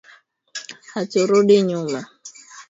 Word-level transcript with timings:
Haturudi 0.93 1.57
nyuma 1.67 1.99